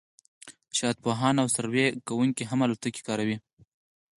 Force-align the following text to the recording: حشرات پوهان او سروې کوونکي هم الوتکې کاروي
حشرات 0.71 0.97
پوهان 1.03 1.35
او 1.41 1.47
سروې 1.55 1.85
کوونکي 2.07 2.43
هم 2.45 2.59
الوتکې 2.65 3.01
کاروي 3.07 3.37